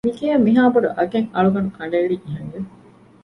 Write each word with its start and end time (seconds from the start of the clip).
މިގެއަށް 0.05 0.45
މިހާބޮޑު 0.47 0.89
އަގެއް 0.97 1.29
އަޅުގަނޑު 1.33 1.69
ކަނޑައެޅީ 1.77 2.15
އެހެންވެ 2.23 2.59